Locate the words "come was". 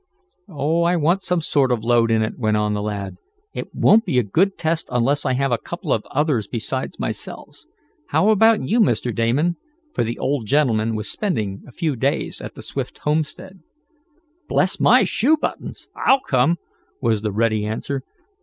16.21-17.21